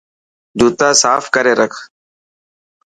جوتا 0.59 0.89
صاف 1.01 1.23
ڪري 1.35 1.53
رک. 1.61 1.73